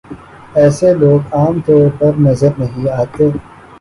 ایسے 0.55 0.89
لوگ 0.93 1.19
عام 1.33 1.55
طور 1.65 1.89
پر 1.99 2.11
نظر 2.19 2.51
نہیں 2.59 2.89
آتے۔ 2.93 3.25